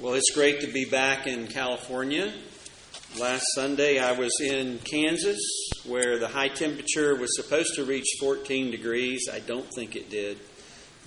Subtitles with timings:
[0.00, 2.32] Well, it's great to be back in California.
[3.18, 5.40] Last Sunday I was in Kansas
[5.86, 9.28] where the high temperature was supposed to reach 14 degrees.
[9.28, 10.38] I don't think it did.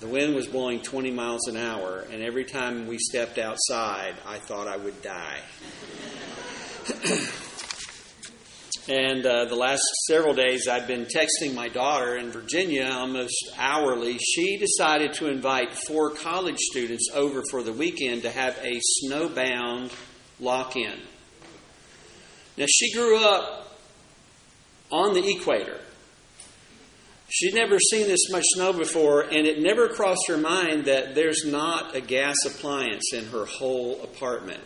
[0.01, 4.39] The wind was blowing 20 miles an hour, and every time we stepped outside, I
[4.39, 5.39] thought I would die.
[8.87, 14.17] and uh, the last several days, I've been texting my daughter in Virginia almost hourly.
[14.17, 19.93] She decided to invite four college students over for the weekend to have a snowbound
[20.39, 20.99] lock in.
[22.57, 23.77] Now, she grew up
[24.91, 25.79] on the equator.
[27.29, 31.45] She'd never seen this much snow before, and it never crossed her mind that there's
[31.45, 34.63] not a gas appliance in her whole apartment.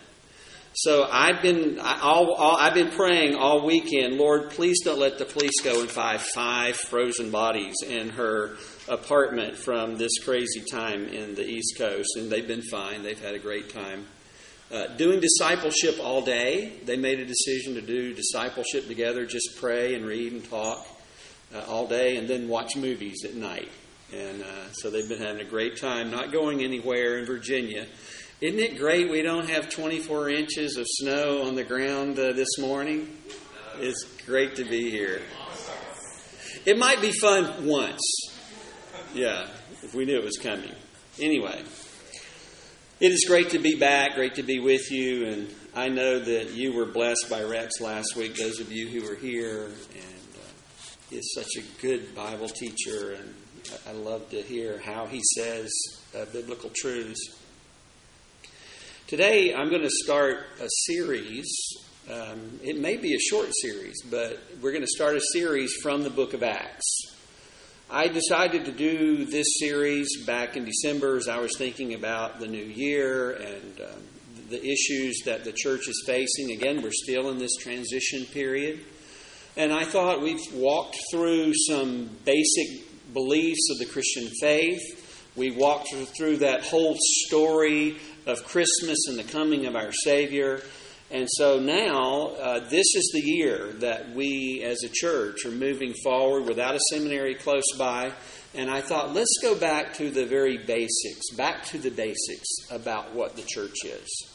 [0.77, 5.23] So I've been all, all, I've been praying all weekend, Lord, please don't let the
[5.23, 8.57] police go and find five frozen bodies in her
[8.89, 12.17] apartment from this crazy time in the East Coast.
[12.17, 14.05] And they've been fine; they've had a great time.
[14.69, 19.95] Uh, doing discipleship all day, they made a decision to do discipleship together, just pray
[19.95, 20.85] and read and talk
[21.55, 23.69] uh, all day, and then watch movies at night.
[24.13, 27.87] And uh, so they've been having a great time, not going anywhere in Virginia.
[28.41, 32.57] Isn't it great we don't have 24 inches of snow on the ground uh, this
[32.59, 33.17] morning?
[33.79, 35.21] It's great to be here.
[36.65, 38.01] It might be fun once.
[39.13, 39.47] Yeah,
[39.83, 40.73] if we knew it was coming.
[41.17, 41.63] Anyway.
[42.99, 46.51] It is great to be back, great to be with you, and I know that
[46.51, 50.47] you were blessed by Rex last week, those of you who were here, and uh,
[51.09, 53.33] he's such a good Bible teacher, and
[53.87, 55.71] I love to hear how he says
[56.17, 57.44] uh, biblical truths.
[59.07, 61.45] Today, I'm going to start a series.
[62.11, 66.01] Um, it may be a short series, but we're going to start a series from
[66.01, 67.15] the book of Acts.
[67.87, 72.47] I decided to do this series back in December as I was thinking about the
[72.47, 74.01] new year and um,
[74.49, 76.53] the issues that the church is facing.
[76.53, 78.79] Again, we're still in this transition period.
[79.55, 85.03] And I thought we've walked through some basic beliefs of the Christian faith.
[85.35, 86.95] We walked through that whole
[87.27, 90.61] story of Christmas and the coming of our Savior.
[91.11, 95.93] And so now, uh, this is the year that we as a church are moving
[96.03, 98.11] forward without a seminary close by.
[98.55, 103.13] And I thought, let's go back to the very basics, back to the basics about
[103.13, 104.29] what the church is.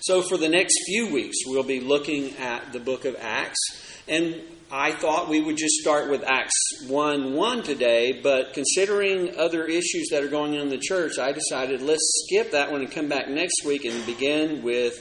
[0.00, 3.58] So, for the next few weeks, we'll be looking at the book of Acts.
[4.06, 6.52] And I thought we would just start with Acts
[6.88, 11.32] 1 1 today, but considering other issues that are going on in the church, I
[11.32, 14.92] decided let's skip that one and come back next week and begin with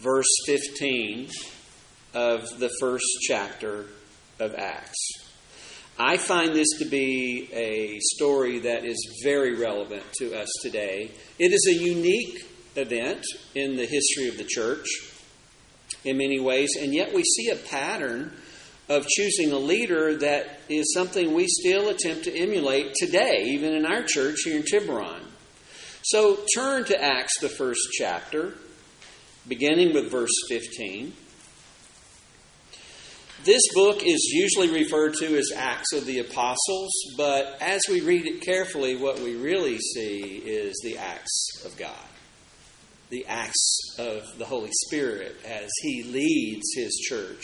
[0.00, 1.28] verse 15
[2.14, 3.86] of the first chapter
[4.40, 4.98] of Acts.
[5.96, 11.12] I find this to be a story that is very relevant to us today.
[11.38, 13.24] It is a unique event
[13.54, 14.88] in the history of the church
[16.04, 18.32] in many ways, and yet we see a pattern
[18.90, 23.86] of choosing a leader that is something we still attempt to emulate today, even in
[23.86, 25.22] our church here in Tiburon.
[26.02, 28.54] So turn to Acts, the first chapter
[29.46, 31.12] beginning with verse 15.
[33.44, 38.26] This book is usually referred to as Acts of the Apostles, but as we read
[38.26, 41.96] it carefully, what we really see is the acts of God,
[43.08, 47.42] the acts of the Holy Spirit as He leads His church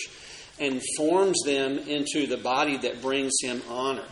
[0.58, 4.06] and forms them into the body that brings Him honor.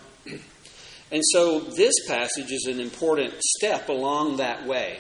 [1.11, 4.99] And so this passage is an important step along that way.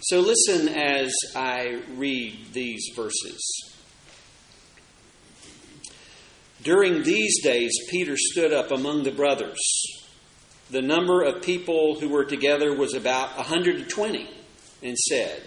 [0.00, 3.40] So listen as I read these verses.
[6.62, 9.60] During these days, Peter stood up among the brothers.
[10.70, 14.30] The number of people who were together was about 120
[14.82, 15.42] and said,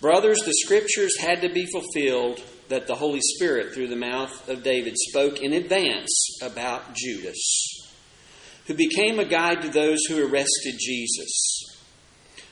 [0.00, 4.62] Brothers, the scriptures had to be fulfilled that the Holy Spirit, through the mouth of
[4.62, 7.92] David, spoke in advance about Judas,
[8.66, 11.66] who became a guide to those who arrested Jesus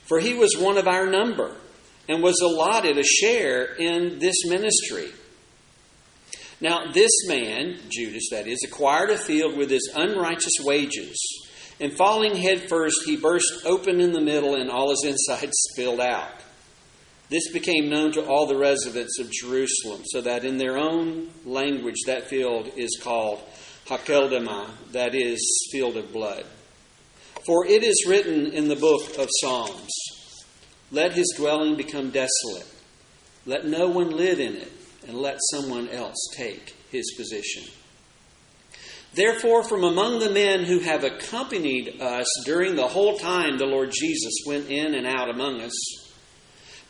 [0.05, 1.57] for he was one of our number
[2.09, 5.11] and was allotted a share in this ministry.
[6.61, 11.17] Now, this man, Judas that is, acquired a field with his unrighteous wages,
[11.81, 16.33] and falling headfirst, he burst open in the middle, and all his insides spilled out.
[17.31, 22.03] This became known to all the residents of Jerusalem, so that in their own language
[22.07, 23.41] that field is called
[23.87, 25.41] Hakeldama, that is,
[25.73, 26.45] field of blood.
[27.47, 29.93] For it is written in the book of Psalms
[30.91, 32.67] Let his dwelling become desolate,
[33.47, 34.73] let no one live in it,
[35.07, 37.65] and let someone else take his position.
[39.15, 43.93] Therefore, from among the men who have accompanied us during the whole time the Lord
[43.93, 46.04] Jesus went in and out among us,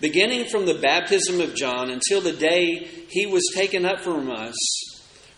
[0.05, 4.55] beginning from the baptism of John until the day he was taken up from us,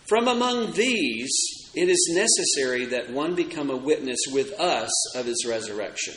[0.09, 1.31] from among these
[1.73, 6.15] it is necessary that one become a witness with us of his resurrection.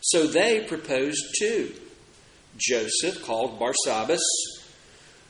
[0.00, 1.74] So they proposed two
[2.56, 4.24] Joseph, called Barsabbas,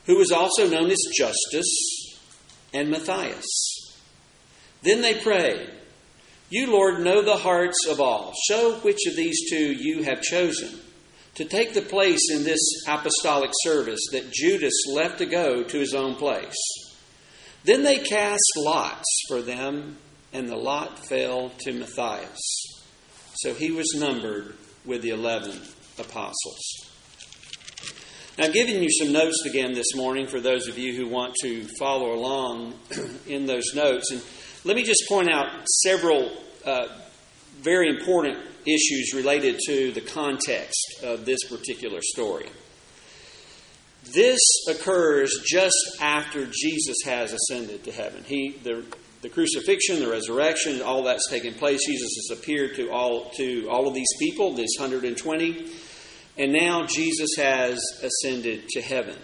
[0.07, 2.21] who was also known as Justus,
[2.73, 3.97] and Matthias.
[4.83, 5.71] Then they prayed,
[6.51, 8.33] You, Lord, know the hearts of all.
[8.49, 10.79] Show which of these two you have chosen
[11.39, 12.59] to take the place in this
[12.89, 16.57] apostolic service that Judas left to go to his own place.
[17.63, 19.99] Then they cast lots for them,
[20.33, 22.41] and the lot fell to Matthias.
[23.37, 25.61] So he was numbered with the eleven
[25.97, 26.89] apostles.
[28.37, 31.69] Now, giving you some notes again this morning for those of you who want to
[31.79, 32.75] follow along
[33.29, 34.11] in those notes.
[34.11, 34.21] And
[34.65, 36.33] let me just point out several
[36.65, 36.89] uh,
[37.63, 38.39] very important
[38.69, 42.47] issues related to the context of this particular story.
[44.15, 48.25] This occurs just after Jesus has ascended to heaven.
[48.25, 48.85] He, the,
[49.23, 51.85] the crucifixion, the resurrection, all that's taken place.
[51.87, 55.71] Jesus has appeared to all to all of these people, this 120,
[56.39, 59.17] and now Jesus has ascended to heaven.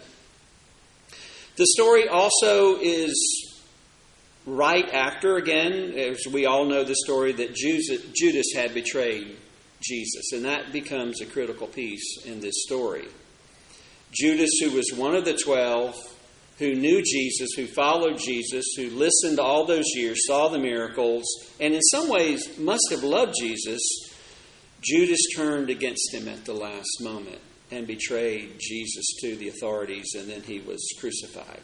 [1.57, 3.44] The story also is
[4.47, 9.37] right after, again, as we all know the story, that Judas had betrayed
[9.83, 13.07] Jesus, and that becomes a critical piece in this story.
[14.13, 15.95] Judas, who was one of the twelve,
[16.59, 21.25] who knew Jesus, who followed Jesus, who listened all those years, saw the miracles,
[21.59, 23.81] and in some ways must have loved Jesus,
[24.81, 30.29] Judas turned against him at the last moment and betrayed Jesus to the authorities, and
[30.29, 31.61] then he was crucified.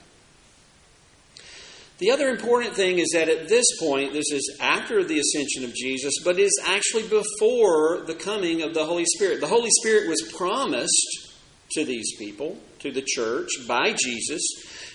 [2.00, 5.74] The other important thing is that at this point, this is after the ascension of
[5.74, 9.42] Jesus, but it is actually before the coming of the Holy Spirit.
[9.42, 11.36] The Holy Spirit was promised
[11.72, 14.40] to these people, to the church, by Jesus.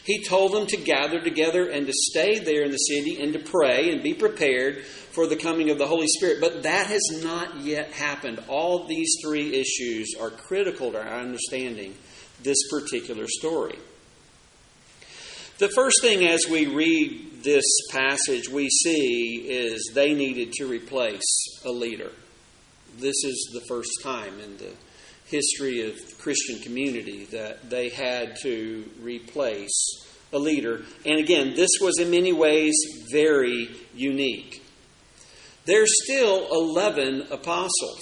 [0.04, 3.40] He told them to gather together and to stay there in the city and to
[3.40, 6.42] pray and be prepared for the coming of the Holy Spirit.
[6.42, 8.44] But that has not yet happened.
[8.48, 11.96] All these three issues are critical to our understanding
[12.42, 13.78] this particular story.
[15.57, 21.24] The first thing as we read this passage we see is they needed to replace
[21.63, 22.12] a leader.
[22.98, 24.74] This is the first time in the
[25.28, 29.72] history of the Christian community that they had to replace
[30.34, 30.84] a leader.
[31.06, 32.75] And again, this was in many ways
[33.10, 34.62] very unique.
[35.63, 38.01] There's still 11 apostles.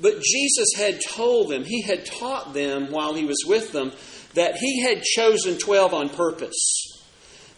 [0.00, 3.92] But Jesus had told them, He had taught them while He was with them
[4.36, 7.02] that he had chosen 12 on purpose.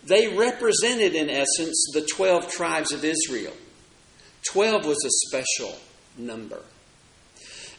[0.04, 3.52] They represented, in essence, the 12 tribes of Israel.
[4.50, 5.78] 12 was a special
[6.16, 6.62] number.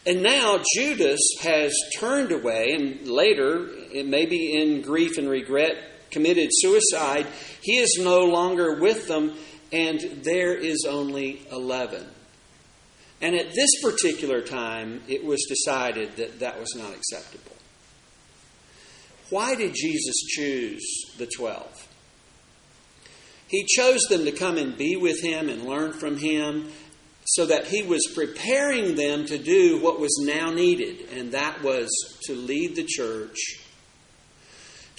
[0.06, 5.76] And now Judas has turned away, and later, maybe in grief and regret,
[6.12, 7.28] committed suicide.
[7.62, 9.34] He is no longer with them,
[9.72, 12.06] and there is only 11.
[13.22, 17.59] And at this particular time, it was decided that that was not acceptable.
[19.30, 21.88] Why did Jesus choose the twelve?
[23.48, 26.72] He chose them to come and be with him and learn from him
[27.26, 31.90] so that he was preparing them to do what was now needed, and that was
[32.26, 33.38] to lead the church,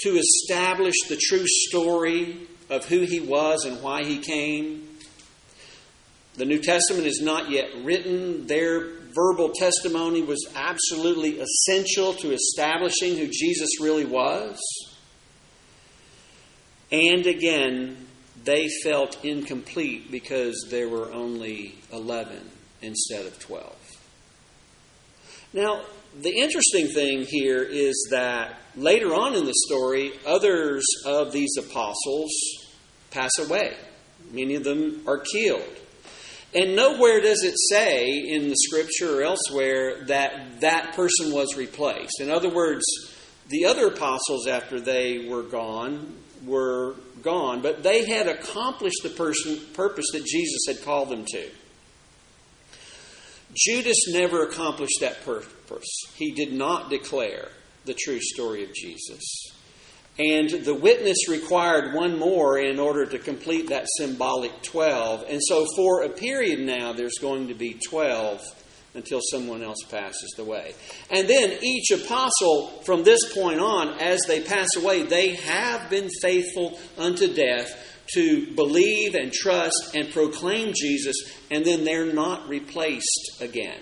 [0.00, 4.86] to establish the true story of who he was and why he came.
[6.34, 8.46] The New Testament is not yet written.
[8.46, 14.58] Their verbal testimony was absolutely essential to establishing who Jesus really was.
[16.92, 18.06] And again,
[18.44, 22.50] they felt incomplete because there were only 11
[22.82, 23.76] instead of 12.
[25.52, 25.82] Now,
[26.18, 32.30] the interesting thing here is that later on in the story, others of these apostles
[33.10, 33.76] pass away.
[34.32, 35.79] Many of them are killed.
[36.54, 42.20] And nowhere does it say in the scripture or elsewhere that that person was replaced.
[42.20, 42.84] In other words,
[43.48, 49.60] the other apostles, after they were gone, were gone, but they had accomplished the person,
[49.74, 51.50] purpose that Jesus had called them to.
[53.54, 56.02] Judas never accomplished that purpose.
[56.14, 57.48] He did not declare
[57.84, 59.52] the true story of Jesus.
[60.18, 65.24] And the witness required one more in order to complete that symbolic 12.
[65.28, 68.42] And so, for a period now, there's going to be 12
[68.94, 70.74] until someone else passes away.
[71.10, 76.08] And then each apostle from this point on, as they pass away, they have been
[76.20, 81.16] faithful unto death to believe and trust and proclaim Jesus,
[81.50, 83.78] and then they're not replaced again.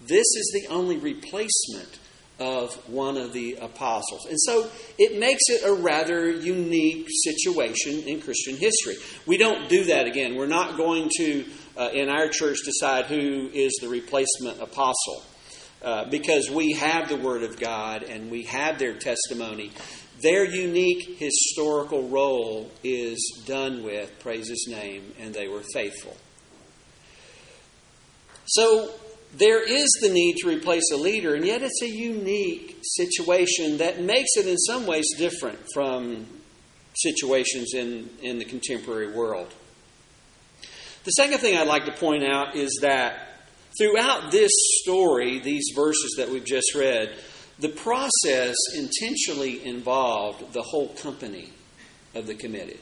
[0.00, 1.98] this is the only replacement
[2.38, 4.26] of one of the apostles.
[4.26, 8.96] And so it makes it a rather unique situation in Christian history.
[9.26, 10.36] We don't do that again.
[10.36, 11.44] We're not going to,
[11.76, 15.24] uh, in our church, decide who is the replacement apostle.
[15.80, 19.70] Uh, because we have the Word of God and we have their testimony.
[20.20, 26.16] Their unique historical role is done with, praise His name, and they were faithful.
[28.46, 28.90] So
[29.36, 34.00] there is the need to replace a leader, and yet it's a unique situation that
[34.00, 36.26] makes it in some ways different from
[36.94, 39.52] situations in, in the contemporary world.
[41.04, 43.28] The second thing I'd like to point out is that
[43.78, 44.50] throughout this
[44.82, 47.14] story, these verses that we've just read,
[47.58, 51.52] the process intentionally involved the whole company
[52.14, 52.80] of the committee.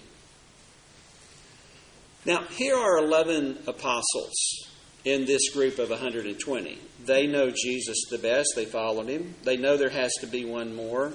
[2.24, 4.66] Now, here are 11 apostles
[5.06, 6.78] in this group of 120.
[7.04, 9.36] They know Jesus the best, they followed him.
[9.44, 11.12] They know there has to be one more.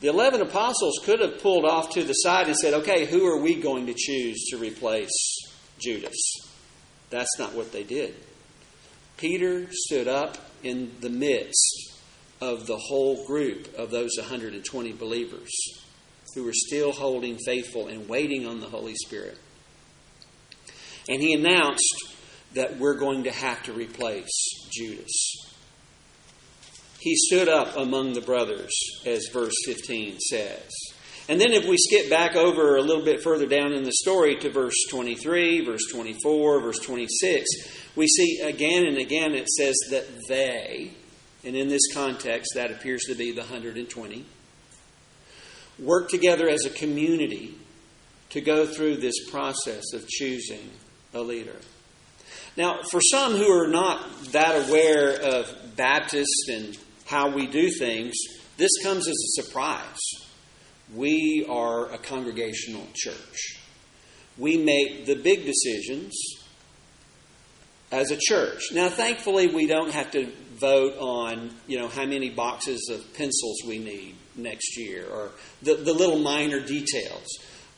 [0.00, 3.40] The 11 apostles could have pulled off to the side and said, okay, who are
[3.40, 5.10] we going to choose to replace
[5.78, 6.16] Judas?
[7.10, 8.14] That's not what they did.
[9.18, 12.00] Peter stood up in the midst
[12.40, 15.50] of the whole group of those 120 believers
[16.34, 19.38] who were still holding faithful and waiting on the Holy Spirit.
[21.08, 22.14] And he announced
[22.54, 25.48] that we're going to have to replace Judas.
[27.00, 28.72] He stood up among the brothers,
[29.06, 30.68] as verse 15 says.
[31.28, 34.36] And then if we skip back over a little bit further down in the story
[34.36, 37.46] to verse 23, verse 24, verse 26,
[37.94, 40.92] we see again and again it says that they,
[41.44, 44.24] and in this context that appears to be the 120,
[45.78, 47.54] work together as a community
[48.30, 50.70] to go through this process of choosing
[51.12, 51.56] a leader.
[52.58, 58.16] Now, for some who are not that aware of Baptists and how we do things,
[58.56, 60.00] this comes as a surprise.
[60.92, 63.60] We are a congregational church.
[64.36, 66.12] We make the big decisions
[67.92, 68.72] as a church.
[68.72, 73.58] Now, thankfully, we don't have to vote on, you know, how many boxes of pencils
[73.68, 75.30] we need next year or
[75.62, 77.28] the, the little minor details.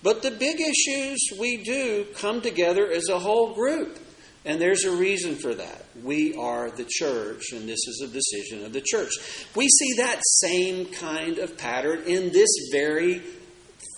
[0.03, 3.99] But the big issues we do come together as a whole group.
[4.45, 5.85] And there's a reason for that.
[6.03, 9.11] We are the church, and this is a decision of the church.
[9.55, 13.21] We see that same kind of pattern in this very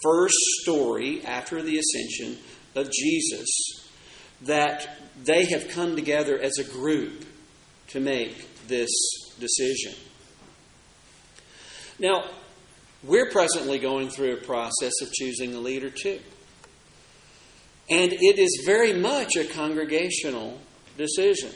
[0.03, 2.39] first story after the ascension
[2.75, 3.49] of Jesus,
[4.43, 7.25] that they have come together as a group
[7.89, 8.91] to make this
[9.39, 9.93] decision.
[12.01, 12.25] Now,
[13.05, 16.19] we're presently going through a process of choosing a leader, too.
[17.91, 20.59] And it is very much a congregational
[20.97, 21.51] decision.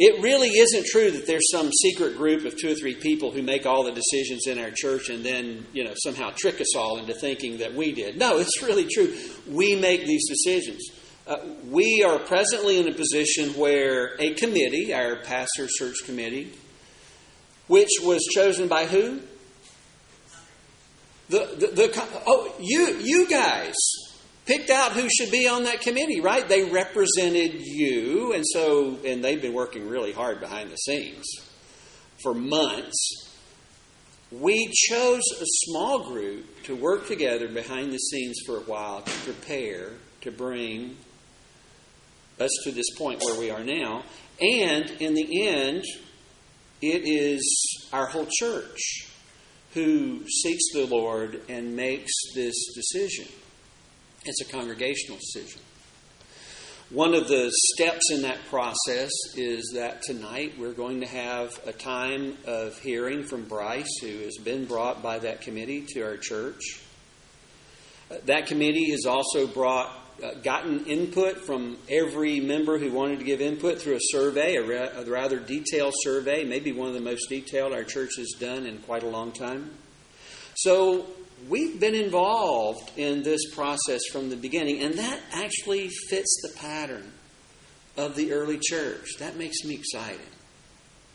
[0.00, 3.42] It really isn't true that there's some secret group of two or three people who
[3.42, 6.98] make all the decisions in our church and then, you know, somehow trick us all
[6.98, 8.16] into thinking that we did.
[8.16, 9.16] No, it's really true.
[9.48, 10.88] We make these decisions.
[11.26, 16.52] Uh, we are presently in a position where a committee, our pastor search committee,
[17.66, 19.20] which was chosen by who?
[21.28, 23.74] The, the, the oh you you guys
[24.48, 26.48] picked out who should be on that committee, right?
[26.48, 31.26] They represented you, and so, and they've been working really hard behind the scenes
[32.22, 33.28] for months.
[34.32, 39.12] We chose a small group to work together behind the scenes for a while to
[39.20, 40.96] prepare to bring
[42.40, 44.02] us to this point where we are now.
[44.40, 45.84] And in the end,
[46.80, 49.08] it is our whole church
[49.74, 53.26] who seeks the Lord and makes this decision.
[54.28, 55.62] It's a congregational decision.
[56.90, 61.72] One of the steps in that process is that tonight we're going to have a
[61.72, 66.60] time of hearing from Bryce, who has been brought by that committee to our church.
[68.26, 73.40] That committee has also brought uh, gotten input from every member who wanted to give
[73.40, 77.72] input through a survey, a, a rather detailed survey, maybe one of the most detailed
[77.72, 79.70] our church has done in quite a long time.
[80.58, 81.06] So
[81.48, 87.12] we've been involved in this process from the beginning, and that actually fits the pattern
[87.96, 89.06] of the early church.
[89.20, 90.26] That makes me excited.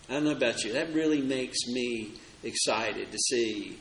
[0.09, 0.71] I don't know about you.
[0.71, 3.77] That really makes me excited to see.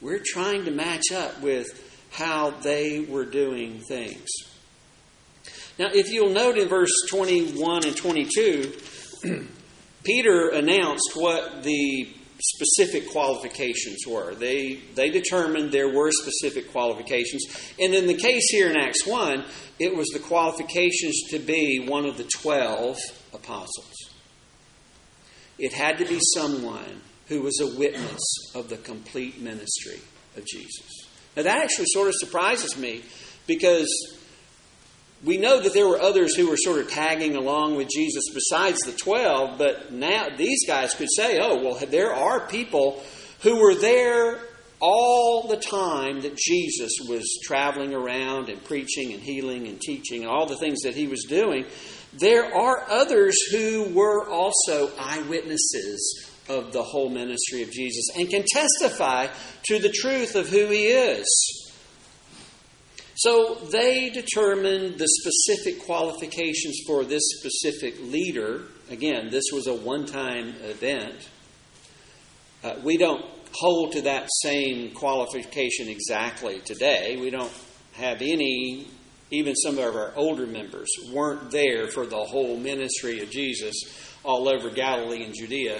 [0.00, 1.68] We're trying to match up with
[2.10, 4.26] how they were doing things.
[5.78, 8.72] Now, if you'll note in verse 21 and 22,
[10.02, 12.08] Peter announced what the
[12.44, 14.34] specific qualifications were.
[14.34, 17.44] They, they determined there were specific qualifications.
[17.80, 19.44] And in the case here in Acts 1,
[19.78, 22.98] it was the qualifications to be one of the 12
[23.32, 24.10] apostles.
[25.58, 28.22] it had to be someone who was a witness
[28.54, 30.00] of the complete ministry
[30.36, 31.06] of Jesus.
[31.36, 33.02] Now, that actually sort of surprises me
[33.46, 33.88] because
[35.24, 38.78] we know that there were others who were sort of tagging along with Jesus besides
[38.80, 43.02] the 12, but now these guys could say, oh, well, there are people
[43.40, 44.40] who were there
[44.80, 50.30] all the time that Jesus was traveling around and preaching and healing and teaching and
[50.30, 51.64] all the things that he was doing.
[52.12, 58.44] There are others who were also eyewitnesses of the whole ministry of Jesus and can
[58.46, 59.28] testify
[59.64, 61.63] to the truth of who he is.
[63.16, 68.62] So they determined the specific qualifications for this specific leader.
[68.90, 71.28] Again, this was a one time event.
[72.64, 77.16] Uh, we don't hold to that same qualification exactly today.
[77.20, 77.52] We don't
[77.92, 78.88] have any,
[79.30, 83.74] even some of our older members weren't there for the whole ministry of Jesus
[84.24, 85.78] all over Galilee and Judea.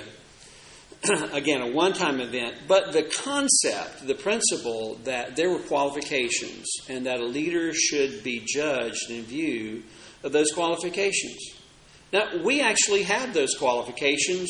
[1.32, 7.06] again, a one time event, but the concept, the principle that there were qualifications and
[7.06, 9.82] that a leader should be judged in view
[10.22, 11.54] of those qualifications.
[12.12, 14.48] Now, we actually have those qualifications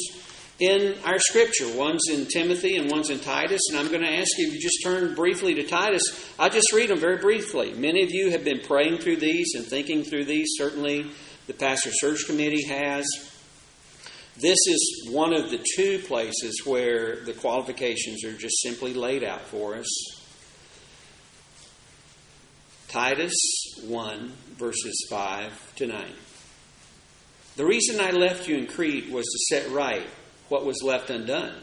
[0.60, 1.76] in our scripture.
[1.76, 4.60] One's in Timothy and one's in Titus, and I'm going to ask you if you
[4.60, 6.02] just turn briefly to Titus.
[6.38, 7.72] I'll just read them very briefly.
[7.74, 10.50] Many of you have been praying through these and thinking through these.
[10.56, 11.06] Certainly,
[11.46, 13.33] the Pastor Search Committee has.
[14.36, 19.42] This is one of the two places where the qualifications are just simply laid out
[19.42, 19.86] for us.
[22.88, 23.34] Titus
[23.86, 26.04] 1, verses 5 to 9.
[27.56, 30.06] The reason I left you in Crete was to set right
[30.48, 31.54] what was left undone,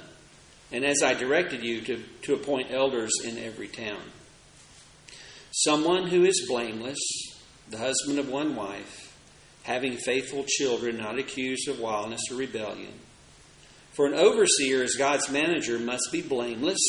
[0.71, 4.01] and as I directed you to, to appoint elders in every town.
[5.51, 6.99] Someone who is blameless,
[7.69, 9.11] the husband of one wife
[9.63, 12.94] having faithful children not accused of wildness or rebellion.
[13.94, 16.80] For an overseer, as God's manager, must be blameless,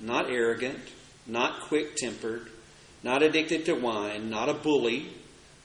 [0.00, 0.80] not arrogant,
[1.26, 2.48] not quick tempered,
[3.02, 5.10] not addicted to wine, not a bully,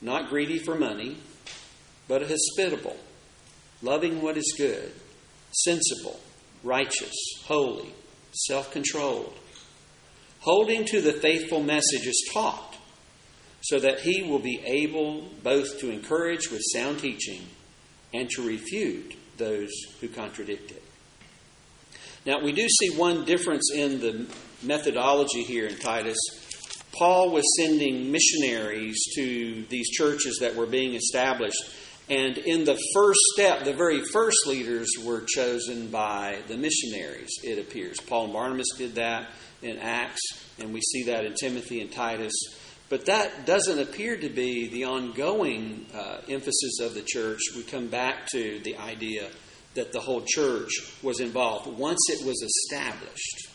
[0.02, 1.18] not greedy for money,
[2.08, 2.98] but hospitable,
[3.82, 4.92] loving what is good,
[5.52, 6.20] sensible,
[6.64, 7.94] righteous, holy,
[8.32, 9.38] self controlled,
[10.40, 12.69] holding to the faithful message as taught
[13.70, 17.44] so that he will be able both to encourage with sound teaching
[18.12, 19.70] and to refute those
[20.02, 20.84] who contradict it.
[22.26, 24.26] Now, we do see one difference in the
[24.64, 26.18] methodology here in Titus.
[26.98, 31.64] Paul was sending missionaries to these churches that were being established.
[32.10, 37.60] And in the first step, the very first leaders were chosen by the missionaries, it
[37.60, 38.00] appears.
[38.00, 39.30] Paul and Barnabas did that
[39.62, 40.22] in Acts,
[40.58, 42.34] and we see that in Timothy and Titus.
[42.90, 47.40] But that doesn't appear to be the ongoing uh, emphasis of the church.
[47.56, 49.30] We come back to the idea
[49.76, 50.72] that the whole church
[51.04, 53.50] was involved once it was established.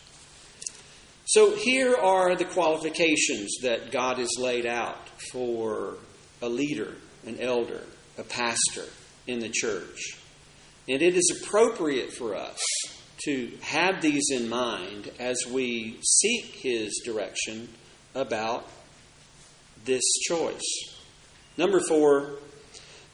[1.27, 5.97] So here are the qualifications that God has laid out for
[6.41, 6.93] a leader,
[7.25, 7.81] an elder,
[8.17, 8.85] a pastor
[9.27, 10.17] in the church.
[10.87, 12.59] And it is appropriate for us
[13.25, 17.69] to have these in mind as we seek His direction
[18.13, 18.69] about
[19.85, 20.95] this choice.
[21.57, 22.39] Number four,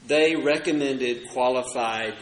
[0.06, 2.14] they recommended qualified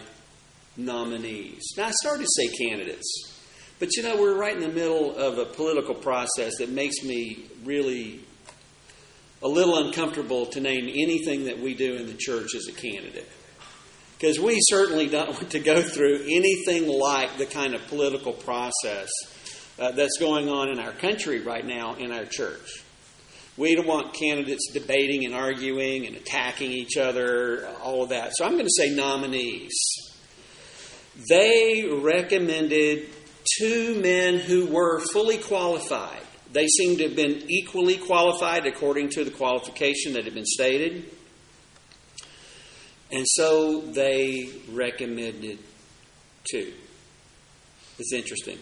[0.77, 1.63] nominees.
[1.77, 3.39] Now, I started to say candidates,
[3.79, 7.47] but you know, we're right in the middle of a political process that makes me
[7.65, 8.21] really
[9.43, 13.29] a little uncomfortable to name anything that we do in the church as a candidate.
[14.19, 19.09] Because we certainly don't want to go through anything like the kind of political process
[19.79, 22.85] uh, that's going on in our country right now in our church.
[23.61, 28.33] We don't want candidates debating and arguing and attacking each other, all of that.
[28.35, 29.79] So I'm going to say nominees.
[31.29, 33.11] They recommended
[33.59, 36.23] two men who were fully qualified.
[36.51, 41.11] They seem to have been equally qualified according to the qualification that had been stated.
[43.12, 45.59] And so they recommended
[46.51, 46.73] two.
[47.99, 48.59] It's interesting.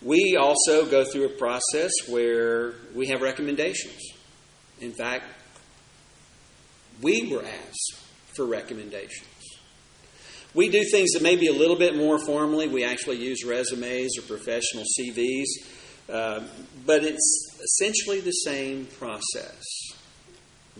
[0.00, 4.12] We also go through a process where we have recommendations.
[4.80, 5.24] In fact,
[7.02, 8.00] we were asked
[8.34, 9.26] for recommendations.
[10.54, 12.68] We do things that may be a little bit more formally.
[12.68, 15.44] We actually use resumes or professional CVs,
[16.08, 16.40] uh,
[16.86, 19.62] but it's essentially the same process.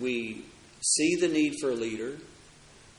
[0.01, 0.45] We
[0.83, 2.17] see the need for a leader,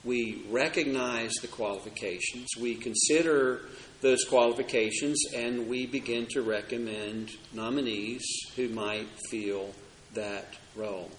[0.04, 3.62] we recognize the qualifications, we consider
[4.02, 8.24] those qualifications, and we begin to recommend nominees
[8.56, 9.74] who might feel
[10.18, 11.10] that role.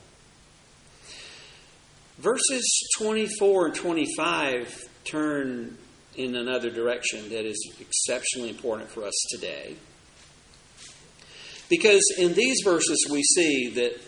[2.19, 5.79] Verses 24 and 25 turn
[6.17, 9.77] in another direction that is exceptionally important for us today.
[11.71, 14.01] Because in these verses, we see that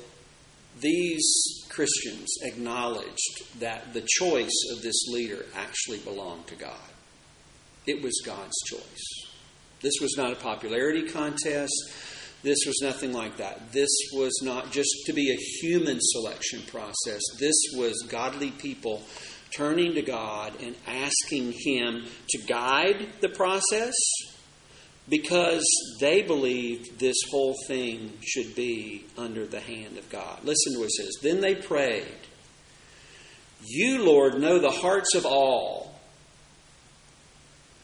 [0.80, 6.90] these Christians acknowledged that the choice of this leader actually belonged to God.
[7.86, 9.30] It was God's choice.
[9.82, 11.72] This was not a popularity contest.
[12.42, 13.72] This was nothing like that.
[13.72, 17.20] This was not just to be a human selection process.
[17.38, 19.02] This was godly people
[19.54, 23.94] turning to God and asking Him to guide the process
[25.08, 25.64] because
[26.00, 30.42] they believed this whole thing should be under the hand of God.
[30.42, 31.18] Listen to what it says.
[31.22, 32.06] Then they prayed,
[33.66, 36.00] You, Lord, know the hearts of all.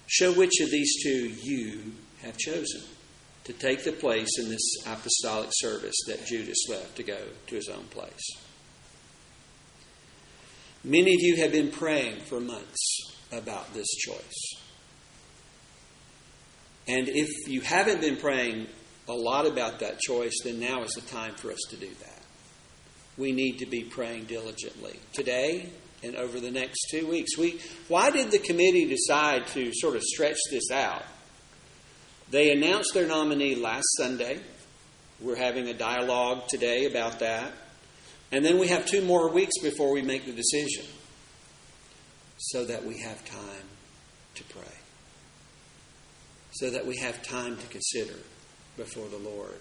[0.06, 1.92] Show which of these two you
[2.22, 2.82] have chosen
[3.46, 7.68] to take the place in this apostolic service that Judas left to go to his
[7.68, 8.28] own place.
[10.82, 14.54] Many of you have been praying for months about this choice.
[16.88, 18.66] And if you haven't been praying
[19.08, 22.22] a lot about that choice, then now is the time for us to do that.
[23.16, 25.70] We need to be praying diligently today
[26.02, 27.38] and over the next two weeks.
[27.38, 31.04] We, why did the committee decide to sort of stretch this out?
[32.30, 34.40] They announced their nominee last Sunday.
[35.20, 37.52] We're having a dialogue today about that.
[38.32, 40.84] And then we have two more weeks before we make the decision
[42.38, 43.68] so that we have time
[44.34, 44.76] to pray,
[46.52, 48.18] so that we have time to consider
[48.76, 49.58] before the Lord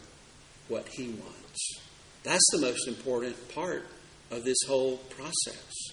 [0.67, 1.79] what He wants.
[2.23, 3.85] That's the most important part
[4.31, 5.91] of this whole process.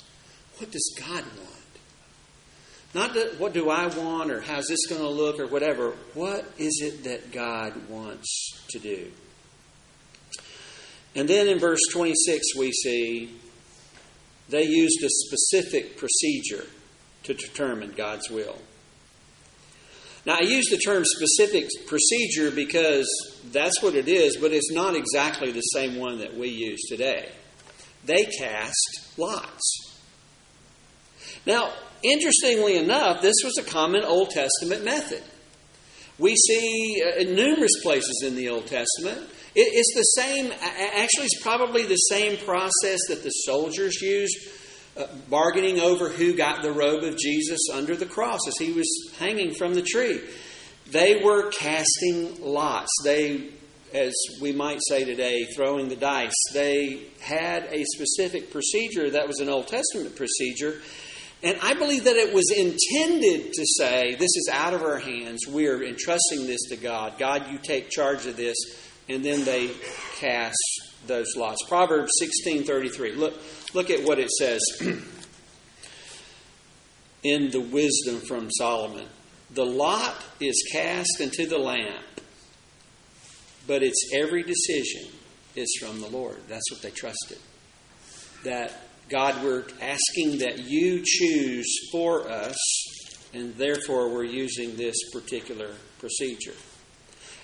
[0.59, 1.62] What does God want?
[2.95, 5.93] Not that, what do I want or how's this going to look or whatever.
[6.15, 9.11] What is it that God wants to do?
[11.15, 13.35] And then in verse 26, we see
[14.49, 16.67] they used a specific procedure
[17.25, 18.59] to determine God's will.
[20.25, 23.09] Now, I use the term specific procedure because
[23.51, 27.29] that's what it is, but it's not exactly the same one that we use today.
[28.05, 29.99] They cast lots.
[31.45, 35.23] Now, Interestingly enough, this was a common Old Testament method.
[36.19, 39.29] We see uh, in numerous places in the Old Testament.
[39.55, 44.49] It's the same, actually, it's probably the same process that the soldiers used,
[44.97, 48.89] uh, bargaining over who got the robe of Jesus under the cross as he was
[49.19, 50.23] hanging from the tree.
[50.91, 52.91] They were casting lots.
[53.05, 53.51] They,
[53.93, 56.33] as we might say today, throwing the dice.
[56.55, 60.81] They had a specific procedure that was an Old Testament procedure
[61.43, 65.47] and I believe that it was intended to say, this is out of our hands.
[65.49, 67.19] We're entrusting this to God.
[67.19, 68.57] God, you take charge of this.
[69.09, 69.71] And then they
[70.19, 70.57] cast
[71.09, 71.59] those lots.
[71.69, 73.17] Proverbs 16:33.
[73.17, 73.35] Look
[73.75, 74.61] look at what it says
[77.25, 79.07] in the wisdom from Solomon.
[79.51, 82.05] The lot is cast into the lamp,
[83.67, 85.11] but its every decision
[85.57, 86.39] is from the Lord.
[86.49, 87.39] That's what they trusted.
[88.45, 88.73] That
[89.13, 92.57] God, we're asking that you choose for us,
[93.35, 96.55] and therefore we're using this particular procedure.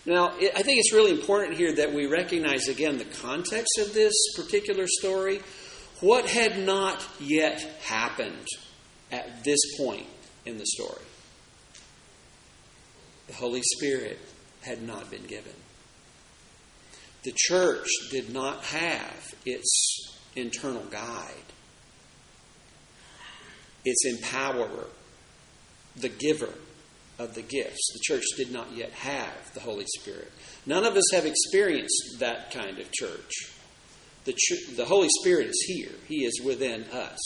[0.06, 4.14] Now, I think it's really important here that we recognize again the context of this
[4.34, 5.40] particular story.
[6.00, 8.46] What had not yet happened
[9.12, 10.06] at this point
[10.46, 11.04] in the story?
[13.26, 14.18] The Holy Spirit
[14.62, 15.52] had not been given.
[17.24, 21.34] The church did not have its internal guide
[23.84, 24.86] its empowerer,
[25.96, 26.52] the giver
[27.18, 27.92] of the gifts.
[27.92, 30.30] The church did not yet have the Holy Spirit.
[30.66, 33.32] None of us have experienced that kind of church.
[34.24, 37.18] The, ch- the Holy Spirit is here, He is within us.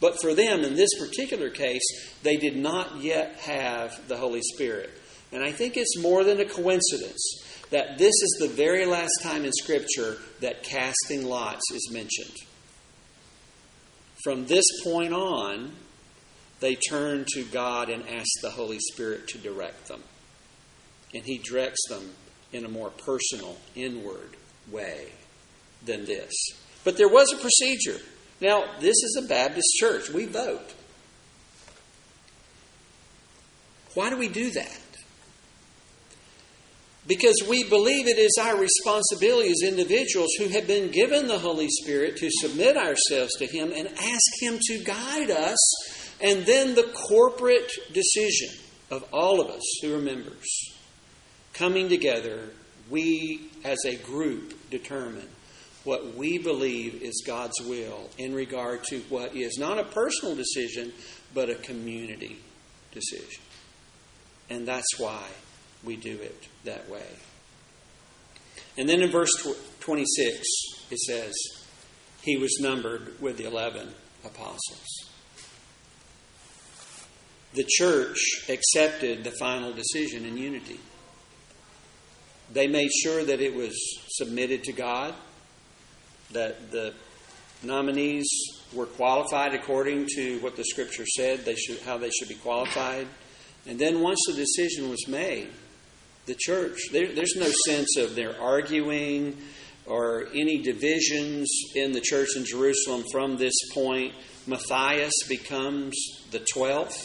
[0.00, 1.82] But for them, in this particular case,
[2.22, 4.90] they did not yet have the Holy Spirit.
[5.32, 9.44] And I think it's more than a coincidence that this is the very last time
[9.44, 12.36] in Scripture that casting lots is mentioned.
[14.24, 15.72] From this point on,
[16.60, 20.02] they turn to God and ask the Holy Spirit to direct them.
[21.14, 22.10] And He directs them
[22.52, 24.36] in a more personal, inward
[24.70, 25.08] way
[25.84, 26.32] than this.
[26.84, 28.00] But there was a procedure.
[28.40, 30.10] Now, this is a Baptist church.
[30.10, 30.74] We vote.
[33.94, 34.80] Why do we do that?
[37.06, 41.66] Because we believe it is our responsibility as individuals who have been given the Holy
[41.68, 45.58] Spirit to submit ourselves to Him and ask Him to guide us
[46.22, 48.48] and then the corporate decision
[48.90, 50.74] of all of us who are members
[51.52, 52.50] coming together,
[52.88, 55.28] we as a group determine
[55.84, 60.92] what we believe is God's will in regard to what is not a personal decision,
[61.32, 62.38] but a community
[62.92, 63.42] decision.
[64.50, 65.24] And that's why
[65.84, 67.06] we do it that way.
[68.76, 69.30] And then in verse
[69.80, 70.38] 26,
[70.90, 71.32] it says,
[72.22, 73.88] He was numbered with the 11
[74.24, 75.09] apostles.
[77.54, 80.80] The church accepted the final decision in unity.
[82.52, 83.76] They made sure that it was
[84.08, 85.14] submitted to God,
[86.32, 86.94] that the
[87.62, 88.28] nominees
[88.72, 93.06] were qualified according to what the scripture said they should, how they should be qualified.
[93.66, 95.48] And then once the decision was made,
[96.26, 99.36] the church, there, there's no sense of their arguing
[99.86, 104.14] or any divisions in the church in Jerusalem from this point.
[104.46, 105.96] Matthias becomes
[106.30, 107.02] the 12th.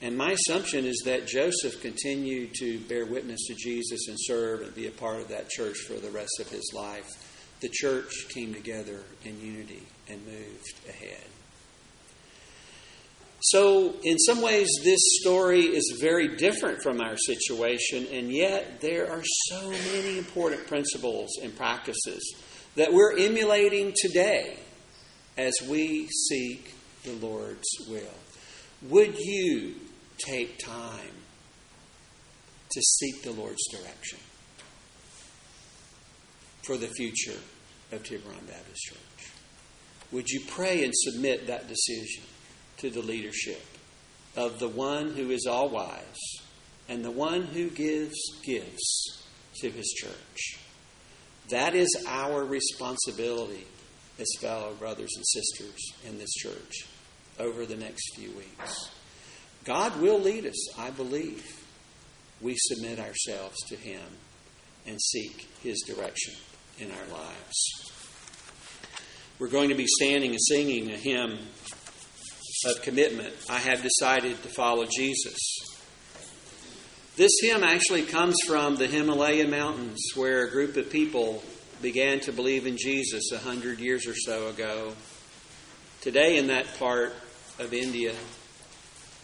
[0.00, 4.74] And my assumption is that Joseph continued to bear witness to Jesus and serve and
[4.74, 7.08] be a part of that church for the rest of his life.
[7.60, 11.24] The church came together in unity and moved ahead.
[13.40, 19.10] So, in some ways, this story is very different from our situation, and yet there
[19.10, 22.34] are so many important principles and practices
[22.74, 24.58] that we're emulating today
[25.36, 28.02] as we seek the Lord's will.
[28.82, 29.74] Would you
[30.18, 31.14] take time
[32.70, 34.18] to seek the Lord's direction
[36.64, 37.38] for the future
[37.92, 39.32] of Tiburon Baptist Church?
[40.12, 42.24] Would you pray and submit that decision
[42.78, 43.62] to the leadership
[44.36, 46.40] of the one who is all wise
[46.88, 49.22] and the one who gives gifts
[49.60, 50.58] to his church?
[51.50, 53.66] That is our responsibility
[54.18, 56.86] as fellow brothers and sisters in this church
[57.38, 58.90] over the next few weeks.
[59.68, 61.44] God will lead us, I believe.
[62.40, 64.00] We submit ourselves to Him
[64.86, 66.32] and seek His direction
[66.78, 67.92] in our lives.
[69.38, 71.38] We're going to be standing and singing a hymn
[72.64, 73.34] of commitment.
[73.50, 75.36] I have decided to follow Jesus.
[77.16, 81.42] This hymn actually comes from the Himalayan mountains where a group of people
[81.82, 84.94] began to believe in Jesus a hundred years or so ago.
[86.00, 87.12] Today, in that part
[87.58, 88.14] of India,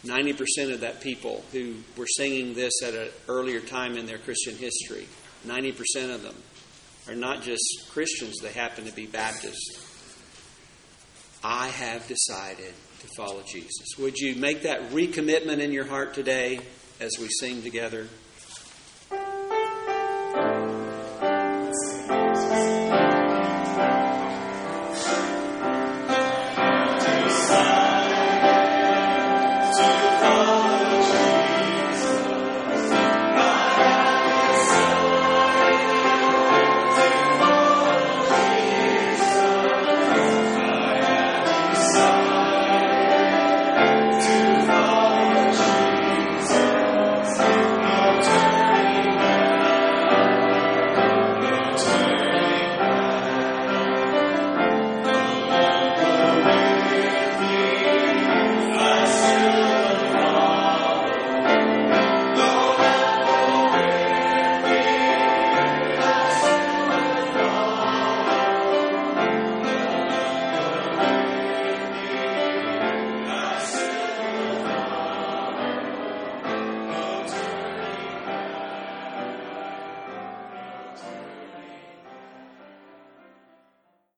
[0.04, 4.56] 90% of that people who were singing this at an earlier time in their Christian
[4.56, 5.06] history,
[5.46, 6.36] 90% of them
[7.08, 9.80] are not just Christians, they happen to be Baptists.
[11.42, 13.86] I have decided to follow Jesus.
[13.98, 16.60] Would you make that recommitment in your heart today
[17.00, 18.08] as we sing together?